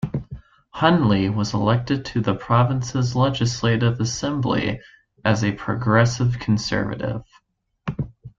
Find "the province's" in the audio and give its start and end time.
2.21-3.15